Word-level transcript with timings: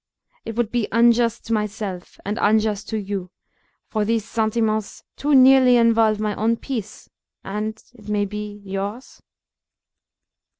It 0.45 0.55
would 0.55 0.71
be 0.71 0.87
unjust 0.91 1.45
to 1.45 1.53
myself, 1.53 2.19
and 2.25 2.39
unjust 2.41 2.89
to 2.89 2.97
you; 2.97 3.29
for 3.85 4.03
those 4.03 4.25
sentiments 4.25 5.03
too 5.15 5.35
nearly 5.35 5.77
involve 5.77 6.19
my 6.19 6.33
own 6.33 6.57
peace, 6.57 7.07
and, 7.43 7.73
it 7.93 8.09
may 8.09 8.25
be, 8.25 8.63
yours." 8.65 9.21